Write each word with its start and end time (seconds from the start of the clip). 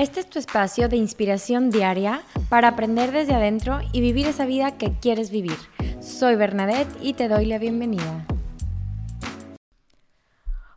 Este 0.00 0.20
es 0.20 0.30
tu 0.30 0.38
espacio 0.38 0.88
de 0.88 0.96
inspiración 0.96 1.68
diaria 1.68 2.22
para 2.48 2.68
aprender 2.68 3.12
desde 3.12 3.34
adentro 3.34 3.80
y 3.92 4.00
vivir 4.00 4.26
esa 4.26 4.46
vida 4.46 4.78
que 4.78 4.94
quieres 4.94 5.30
vivir. 5.30 5.58
Soy 6.00 6.36
Bernadette 6.36 6.88
y 7.02 7.12
te 7.12 7.28
doy 7.28 7.44
la 7.44 7.58
bienvenida. 7.58 8.24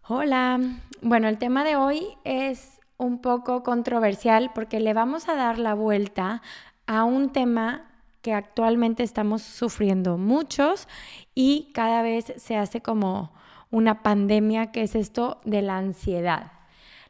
Hola, 0.10 0.60
bueno, 1.02 1.30
el 1.30 1.38
tema 1.38 1.64
de 1.64 1.78
hoy 1.78 2.06
es 2.26 2.82
un 2.98 3.22
poco 3.22 3.64
controversial 3.64 4.52
porque 4.54 4.82
le 4.82 4.94
vamos 4.94 5.30
a 5.30 5.36
dar 5.36 5.58
la 5.58 5.74
vuelta 5.74 6.42
a 6.86 7.06
un 7.06 7.32
tema 7.32 7.90
que 8.22 8.34
actualmente 8.34 9.04
estamos 9.04 9.42
sufriendo 9.42 10.18
muchos 10.18 10.90
y 11.34 11.72
cada 11.74 12.02
vez 12.02 12.34
se 12.36 12.58
hace 12.58 12.82
como 12.82 13.32
una 13.72 14.04
pandemia, 14.04 14.74
que 14.74 14.82
es 14.82 14.96
esto 14.96 15.40
de 15.46 15.62
la 15.62 15.78
ansiedad. 15.78 16.63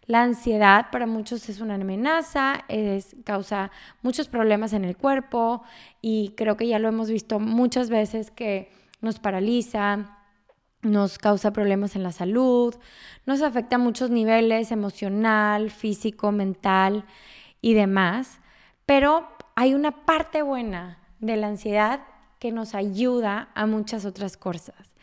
La 0.05 0.21
ansiedad 0.21 0.88
para 0.91 1.05
muchos 1.05 1.47
es 1.47 1.61
una 1.61 1.75
amenaza, 1.75 2.65
es, 2.67 3.15
causa 3.23 3.71
muchos 4.02 4.27
problemas 4.27 4.73
en 4.73 4.84
el 4.84 4.98
cuerpo 4.98 5.63
y 6.02 6.34
creo 6.35 6.57
que 6.57 6.67
ya 6.67 6.80
lo 6.80 6.89
hemos 6.89 7.09
visto 7.09 7.39
muchas 7.39 7.89
veces 7.89 8.30
que 8.30 8.70
nos 8.99 9.20
paraliza, 9.20 10.17
nos 10.81 11.17
causa 11.17 11.53
problemas 11.53 11.95
en 11.95 12.03
la 12.03 12.11
salud, 12.11 12.75
nos 13.25 13.41
afecta 13.41 13.77
a 13.77 13.80
muchos 13.80 14.09
niveles, 14.09 14.71
emocional, 14.71 15.71
físico, 15.71 16.33
mental 16.33 17.05
y 17.61 17.73
demás. 17.73 18.41
Pero 18.85 19.27
hay 19.55 19.73
una 19.73 20.05
parte 20.05 20.41
buena 20.41 20.99
de 21.20 21.38
la 21.38 21.47
ansiedad 21.47 22.02
que 22.39 22.52
nos 22.52 22.75
ayuda 22.75 23.49
a 23.55 23.66
muchas 23.66 24.03
otras 24.03 24.35
cosas. 24.35 24.94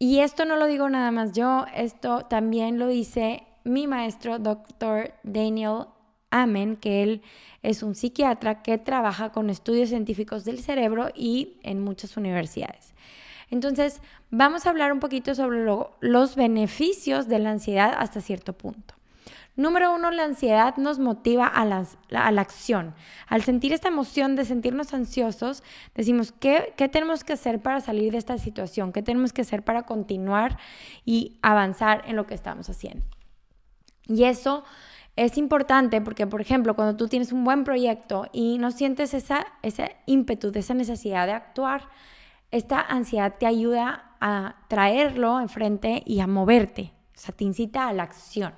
Y 0.00 0.18
esto 0.18 0.44
no 0.44 0.56
lo 0.56 0.66
digo 0.66 0.88
nada 0.88 1.12
más 1.12 1.30
yo, 1.30 1.66
esto 1.76 2.22
también 2.22 2.80
lo 2.80 2.88
dice 2.88 3.46
mi 3.64 3.86
maestro, 3.86 4.38
doctor 4.38 5.12
Daniel 5.22 5.86
Amen, 6.30 6.76
que 6.76 7.02
él 7.02 7.22
es 7.62 7.82
un 7.82 7.94
psiquiatra 7.94 8.62
que 8.62 8.78
trabaja 8.78 9.30
con 9.32 9.50
estudios 9.50 9.90
científicos 9.90 10.44
del 10.44 10.60
cerebro 10.60 11.10
y 11.14 11.58
en 11.62 11.80
muchas 11.80 12.16
universidades. 12.16 12.94
Entonces, 13.50 14.00
vamos 14.30 14.64
a 14.64 14.70
hablar 14.70 14.92
un 14.92 14.98
poquito 14.98 15.34
sobre 15.34 15.62
los 16.00 16.36
beneficios 16.36 17.28
de 17.28 17.38
la 17.38 17.50
ansiedad 17.50 17.92
hasta 17.98 18.22
cierto 18.22 18.54
punto. 18.54 18.94
Número 19.54 19.94
uno, 19.94 20.10
la 20.10 20.24
ansiedad 20.24 20.78
nos 20.78 20.98
motiva 20.98 21.46
a 21.46 21.66
la, 21.66 22.40
acción. 22.40 22.94
Al 23.28 23.42
sentir 23.42 23.74
esta 23.74 23.88
emoción 23.88 24.34
de 24.34 24.46
sentirnos 24.46 24.94
ansiosos, 24.94 25.62
decimos, 25.94 26.32
¿qué, 26.32 26.72
¿qué 26.78 26.88
tenemos 26.88 27.22
que 27.22 27.34
hacer 27.34 27.60
para 27.60 27.82
salir 27.82 28.12
de 28.12 28.18
esta 28.18 28.38
situación? 28.38 28.92
¿Qué 28.92 29.02
tenemos 29.02 29.34
que 29.34 29.42
hacer 29.42 29.62
para 29.62 29.82
continuar 29.82 30.56
y 31.04 31.38
avanzar 31.42 32.02
en 32.06 32.16
lo 32.16 32.26
que 32.26 32.32
estamos 32.32 32.70
haciendo? 32.70 33.04
Y 34.06 34.24
eso 34.24 34.64
es 35.16 35.36
importante 35.36 36.00
porque, 36.00 36.26
por 36.26 36.40
ejemplo, 36.40 36.74
cuando 36.74 36.96
tú 36.96 37.08
tienes 37.08 37.32
un 37.32 37.44
buen 37.44 37.64
proyecto 37.64 38.28
y 38.32 38.58
no 38.58 38.70
sientes 38.70 39.14
esa, 39.14 39.46
ese 39.62 39.96
ímpetu, 40.06 40.52
esa 40.54 40.74
necesidad 40.74 41.26
de 41.26 41.32
actuar, 41.32 41.88
esta 42.50 42.80
ansiedad 42.80 43.34
te 43.38 43.46
ayuda 43.46 44.16
a 44.20 44.56
traerlo 44.68 45.40
enfrente 45.40 46.02
y 46.06 46.20
a 46.20 46.26
moverte, 46.26 46.92
o 47.14 47.18
sea, 47.18 47.34
te 47.34 47.44
incita 47.44 47.88
a 47.88 47.92
la 47.92 48.04
acción. 48.04 48.54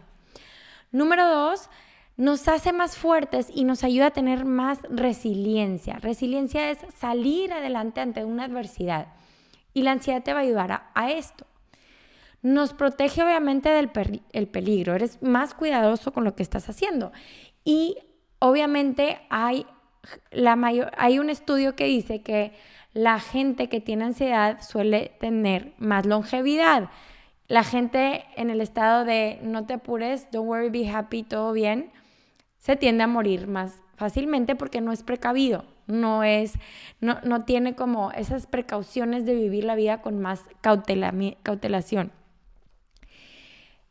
Número 0.93 1.29
dos, 1.29 1.69
nos 2.17 2.47
hace 2.47 2.73
más 2.73 2.97
fuertes 2.97 3.49
y 3.53 3.65
nos 3.65 3.83
ayuda 3.83 4.07
a 4.07 4.13
tener 4.13 4.45
más 4.45 4.81
resiliencia. 4.89 5.99
Resiliencia 5.99 6.71
es 6.71 6.79
salir 6.99 7.53
adelante 7.53 8.01
ante 8.01 8.25
una 8.25 8.45
adversidad 8.45 9.09
y 9.73 9.83
la 9.83 9.93
ansiedad 9.93 10.23
te 10.23 10.33
va 10.33 10.39
a 10.39 10.43
ayudar 10.43 10.91
a 10.95 11.11
esto 11.11 11.47
nos 12.45 12.75
protege 12.75 13.23
obviamente 13.23 13.71
del 13.71 13.91
el 14.33 14.49
peligro, 14.49 14.95
eres 14.95 15.21
más 15.23 15.55
cuidadoso 15.55 16.13
con 16.13 16.25
lo 16.25 16.37
que 16.37 16.43
estás 16.43 16.69
haciendo. 16.69 17.11
Y 17.65 17.97
obviamente 18.39 19.19
hay, 19.31 19.67
la 20.31 20.55
mayor, 20.55 20.93
hay 20.99 21.19
un 21.19 21.31
estudio 21.31 21.75
que 21.75 21.87
dice 21.87 22.21
que 22.21 22.53
la 22.93 23.19
gente 23.19 23.71
que 23.71 23.81
tiene 23.81 24.05
ansiedad 24.05 24.61
suele 24.61 25.17
tener 25.21 25.73
más 25.79 26.05
longevidad. 26.05 26.91
La 27.49 27.65
gente 27.65 28.27
en 28.37 28.51
el 28.51 28.61
estado 28.61 29.07
de 29.07 29.39
no 29.43 29.65
te 29.65 29.75
apures, 29.75 30.31
don't 30.31 30.47
worry, 30.47 30.69
be 30.69 30.91
happy, 30.91 31.23
todo 31.23 31.55
bien, 31.55 31.93
se 32.59 32.77
tiende 32.77 33.05
a 33.05 33.07
morir 33.07 33.47
más 33.47 33.81
fácilmente 33.97 34.55
porque 34.55 34.83
no 34.83 34.93
es 34.93 35.03
precavido, 35.03 35.65
no 35.87 36.25
es, 36.25 36.53
no, 37.01 37.21
no 37.25 37.45
tiene 37.47 37.75
como 37.75 38.13
esas 38.13 38.47
precauciones 38.47 39.25
de 39.25 39.35
vivir 39.35 39.65
la 39.65 39.77
vida 39.77 40.03
con 40.03 40.21
más 40.21 40.43
cautela, 40.61 41.15
cautelación. 41.43 42.13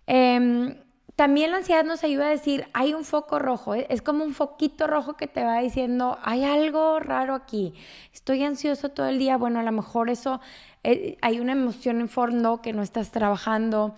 Em, 0.07 0.75
también 1.15 1.51
la 1.51 1.57
ansiedad 1.57 1.83
nos 1.83 2.03
ayuda 2.03 2.27
a 2.27 2.29
decir, 2.29 2.65
hay 2.73 2.93
un 2.93 3.03
foco 3.03 3.37
rojo, 3.37 3.75
¿eh? 3.75 3.85
es 3.89 4.01
como 4.01 4.23
un 4.23 4.33
foquito 4.33 4.87
rojo 4.87 5.15
que 5.15 5.27
te 5.27 5.43
va 5.43 5.59
diciendo, 5.59 6.17
hay 6.23 6.43
algo 6.43 6.99
raro 6.99 7.35
aquí, 7.35 7.75
estoy 8.13 8.43
ansioso 8.43 8.89
todo 8.89 9.07
el 9.07 9.19
día, 9.19 9.37
bueno, 9.37 9.59
a 9.59 9.63
lo 9.63 9.71
mejor 9.71 10.09
eso, 10.09 10.41
eh, 10.83 11.17
hay 11.21 11.39
una 11.39 11.51
emoción 11.51 12.01
en 12.01 12.09
fondo 12.09 12.61
que 12.61 12.73
no 12.73 12.81
estás 12.81 13.11
trabajando, 13.11 13.95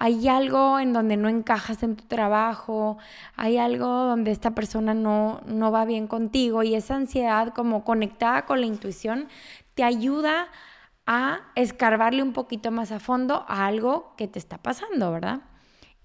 hay 0.00 0.28
algo 0.28 0.78
en 0.78 0.92
donde 0.92 1.16
no 1.16 1.28
encajas 1.28 1.82
en 1.82 1.96
tu 1.96 2.04
trabajo, 2.04 2.98
hay 3.34 3.58
algo 3.58 3.88
donde 3.88 4.30
esta 4.30 4.52
persona 4.52 4.94
no, 4.94 5.40
no 5.46 5.72
va 5.72 5.84
bien 5.84 6.06
contigo. 6.06 6.62
Y 6.62 6.76
esa 6.76 6.94
ansiedad 6.94 7.52
como 7.52 7.82
conectada 7.82 8.46
con 8.46 8.60
la 8.60 8.66
intuición 8.66 9.26
te 9.74 9.82
ayuda 9.82 10.46
a 11.06 11.40
escarbarle 11.56 12.22
un 12.22 12.32
poquito 12.32 12.70
más 12.70 12.92
a 12.92 13.00
fondo 13.00 13.44
a 13.48 13.66
algo 13.66 14.14
que 14.16 14.28
te 14.28 14.38
está 14.38 14.58
pasando, 14.58 15.10
¿verdad? 15.10 15.40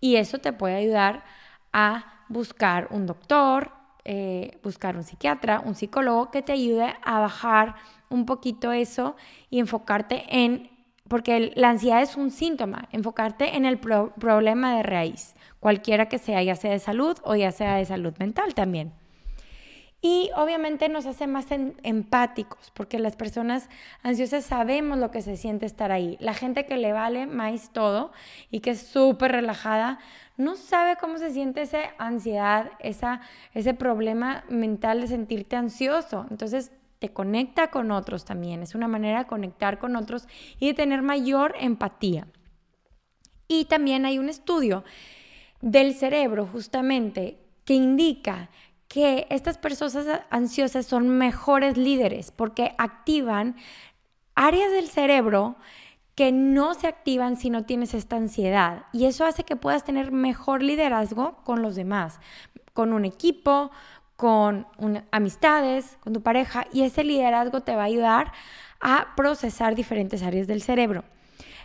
Y 0.04 0.18
eso 0.18 0.40
te 0.40 0.52
puede 0.52 0.76
ayudar 0.76 1.24
a 1.72 2.26
buscar 2.28 2.90
un 2.92 3.06
doctor, 3.06 3.72
eh, 4.04 4.60
buscar 4.62 4.98
un 4.98 5.04
psiquiatra, 5.04 5.62
un 5.62 5.76
psicólogo 5.76 6.30
que 6.30 6.42
te 6.42 6.52
ayude 6.52 6.94
a 7.04 7.22
bajar 7.22 7.76
un 8.10 8.26
poquito 8.26 8.74
eso 8.74 9.16
y 9.50 9.60
enfocarte 9.60 10.26
en, 10.28 10.70
porque 11.08 11.54
la 11.56 11.70
ansiedad 11.70 12.02
es 12.02 12.18
un 12.18 12.32
síntoma, 12.32 12.90
enfocarte 12.92 13.56
en 13.56 13.64
el 13.64 13.80
problema 13.80 14.76
de 14.76 14.84
raíz, 14.84 15.36
cualquiera 15.62 16.10
que 16.10 16.18
sea, 16.18 16.44
ya 16.44 16.58
sea 16.58 16.72
de 16.72 16.80
salud 16.80 17.18
o 17.24 17.38
ya 17.38 17.54
sea 17.54 17.76
de 17.76 17.86
salud 17.86 18.14
mental 18.20 18.54
también. 18.56 18.92
Y 20.06 20.32
obviamente 20.36 20.90
nos 20.90 21.06
hace 21.06 21.28
más 21.28 21.46
empáticos, 21.50 22.72
porque 22.72 23.00
las 23.00 23.16
personas 23.16 23.70
ansiosas 24.02 24.44
sabemos 24.44 24.98
lo 24.98 25.12
que 25.12 25.22
se 25.22 25.38
siente 25.38 25.66
estar 25.66 25.94
ahí. 25.94 26.18
La 26.20 26.34
gente 26.34 26.66
que 26.66 26.76
le 26.76 26.92
vale 26.92 27.26
más 27.26 27.72
todo 27.72 28.12
y 28.52 28.60
que 28.60 28.72
es 28.72 28.82
súper 28.82 29.32
relajada, 29.32 30.00
no 30.36 30.58
sabe 30.58 30.98
cómo 30.98 31.20
se 31.20 31.32
siente 31.32 31.62
esa 31.62 31.80
ansiedad, 32.00 32.72
esa, 32.80 33.22
ese 33.54 33.74
problema 33.74 34.44
mental 34.50 35.00
de 35.00 35.08
sentirte 35.08 35.56
ansioso. 35.56 36.28
Entonces 36.30 36.74
te 37.00 37.14
conecta 37.14 37.70
con 37.70 37.90
otros 37.90 38.26
también, 38.26 38.62
es 38.62 38.76
una 38.76 38.90
manera 38.90 39.20
de 39.20 39.28
conectar 39.28 39.80
con 39.80 39.96
otros 39.96 40.28
y 40.60 40.68
de 40.68 40.74
tener 40.74 41.02
mayor 41.02 41.56
empatía. 41.58 42.28
Y 43.48 43.66
también 43.66 44.06
hay 44.06 44.20
un 44.20 44.28
estudio 44.28 44.84
del 45.62 45.94
cerebro 45.94 46.46
justamente 46.46 47.38
que 47.64 47.76
indica 47.76 48.50
que 48.94 49.26
estas 49.32 49.58
personas 49.58 50.22
ansiosas 50.30 50.86
son 50.86 51.10
mejores 51.10 51.78
líderes 51.78 52.30
porque 52.30 52.76
activan 52.78 53.56
áreas 54.36 54.72
del 54.72 54.88
cerebro 54.88 55.56
que 56.14 56.32
no 56.32 56.76
se 56.76 56.86
activan 56.86 57.36
si 57.36 57.50
no 57.50 57.66
tienes 57.66 57.96
esta 57.96 58.18
ansiedad. 58.18 58.86
Y 58.94 59.06
eso 59.06 59.26
hace 59.26 59.46
que 59.46 59.56
puedas 59.56 59.84
tener 59.84 60.12
mejor 60.12 60.62
liderazgo 60.62 61.38
con 61.44 61.64
los 61.64 61.74
demás, 61.74 62.20
con 62.74 62.94
un 62.94 63.04
equipo, 63.04 63.72
con 64.16 64.68
amistades, 65.10 65.98
con 66.02 66.14
tu 66.14 66.22
pareja. 66.22 66.68
Y 66.72 66.84
ese 66.84 67.04
liderazgo 67.04 67.62
te 67.62 67.76
va 67.76 67.82
a 67.82 67.86
ayudar 67.86 68.32
a 68.80 69.16
procesar 69.16 69.74
diferentes 69.74 70.22
áreas 70.22 70.46
del 70.46 70.62
cerebro. 70.62 71.04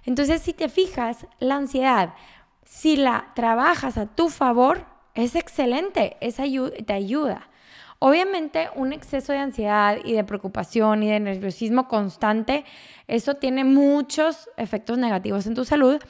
Entonces, 0.07 0.41
si 0.41 0.55
te 0.55 0.71
fijas, 0.71 1.27
la 1.41 1.57
ansiedad, 1.57 2.15
si 2.65 2.97
la 2.97 3.33
trabajas 3.35 3.99
a 3.99 4.07
tu 4.07 4.31
favor, 4.31 4.87
es 5.19 5.35
excelente, 5.35 6.17
es 6.21 6.37
te 6.37 6.93
ayuda. 6.93 7.49
Obviamente 7.99 8.69
un 8.77 8.93
exceso 8.93 9.33
de 9.33 9.39
ansiedad 9.39 9.99
y 10.05 10.13
de 10.13 10.23
preocupación 10.23 11.03
y 11.03 11.11
de 11.11 11.19
nerviosismo 11.19 11.89
constante, 11.89 12.65
eso 13.09 13.35
tiene 13.35 13.65
muchos 13.65 14.49
efectos 14.57 14.97
negativos 14.97 15.49
en 15.49 15.57
tu 15.57 15.65
salud, 15.65 16.01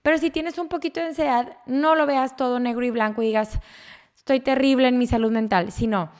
pero 0.00 0.16
si 0.16 0.30
tienes 0.30 0.56
un 0.56 0.68
poquito 0.68 0.98
de 1.00 1.08
ansiedad, 1.08 1.58
no 1.66 1.94
lo 1.94 2.06
veas 2.06 2.36
todo 2.36 2.58
negro 2.58 2.86
y 2.86 2.90
blanco 2.90 3.22
y 3.22 3.26
digas, 3.26 3.58
estoy 4.16 4.40
terrible 4.40 4.88
en 4.88 4.96
mi 4.96 5.06
salud 5.06 5.30
mental, 5.30 5.70
sino 5.70 6.10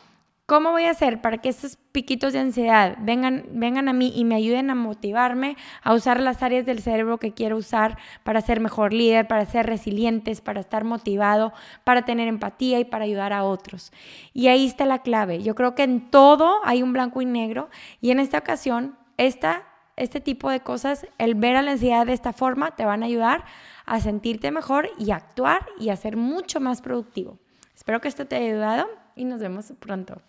¿Cómo 0.47 0.73
voy 0.73 0.85
a 0.85 0.91
hacer 0.91 1.23
para 1.23 1.39
que 1.39 1.49
esos 1.49 1.79
piquitos 1.91 2.35
de 2.35 2.41
ansiedad 2.41 2.99
vengan, 3.01 3.47
vengan 3.53 3.89
a 3.89 3.95
mí 3.95 4.13
y 4.15 4.27
me 4.27 4.35
ayuden 4.35 4.69
a 4.69 4.75
motivarme 4.75 5.57
a 5.83 5.95
usar 5.95 6.21
las 6.21 6.43
áreas 6.43 6.67
del 6.67 6.83
cerebro 6.83 7.17
que 7.17 7.33
quiero 7.33 7.57
usar 7.57 7.97
para 8.25 8.43
ser 8.43 8.61
mejor 8.61 8.93
líder, 8.93 9.27
para 9.27 9.47
ser 9.47 9.65
resilientes, 9.65 10.43
para 10.43 10.61
estar 10.61 10.85
motivado, 10.85 11.55
para 11.83 12.05
tener 12.05 12.29
empatía 12.29 12.79
y 12.79 12.85
para 12.85 13.07
ayudar 13.07 13.33
a 13.33 13.43
otros? 13.43 13.91
Y 14.35 14.49
ahí 14.49 14.67
está 14.67 14.85
la 14.85 14.99
clave. 14.99 15.43
Yo 15.43 15.55
creo 15.55 15.75
que 15.75 15.85
en 15.85 16.11
todo 16.11 16.61
hay 16.65 16.83
un 16.83 16.93
blanco 16.93 17.23
y 17.23 17.25
negro 17.25 17.71
y 18.03 18.11
en 18.11 18.21
esta 18.21 18.37
ocasión 18.37 18.99
esta, 19.17 19.63
este 19.97 20.21
tipo 20.21 20.51
de 20.51 20.61
cosas, 20.61 21.07
el 21.17 21.37
ver 21.37 21.57
a 21.57 21.63
la 21.63 21.71
ansiedad 21.71 22.05
de 22.05 22.13
esta 22.13 22.35
forma, 22.35 22.73
te 22.73 22.85
van 22.85 23.03
a 23.03 23.07
ayudar 23.07 23.47
a 23.87 23.99
sentirte 23.99 24.51
mejor 24.51 24.91
y 24.99 25.11
actuar 25.11 25.65
y 25.81 25.89
a 25.89 25.97
ser 25.97 26.19
mucho 26.19 26.61
más 26.61 26.83
productivo. 26.83 27.39
Espero 27.75 28.03
que 28.03 28.09
esto 28.09 28.27
te 28.27 28.37
haya 28.37 28.49
ayudado 28.49 28.91
y 29.17 29.25
nos 29.25 29.41
vemos 29.41 29.73
pronto. 29.79 30.21